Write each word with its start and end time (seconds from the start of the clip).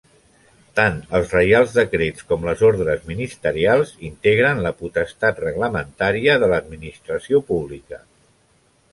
Tant 0.77 0.95
els 1.17 1.33
reials 1.35 1.73
decrets 1.79 2.23
com 2.29 2.47
les 2.47 2.63
ordres 2.69 3.03
ministerials 3.09 3.91
integren 4.09 4.61
la 4.67 4.71
potestat 4.79 5.41
reglamentària 5.43 6.39
de 6.45 6.49
l'administració 6.55 7.43
pública. 7.51 8.01